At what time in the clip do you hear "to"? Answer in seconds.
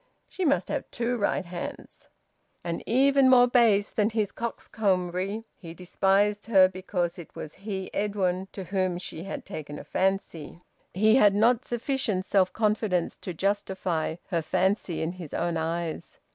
8.53-8.63, 13.17-13.31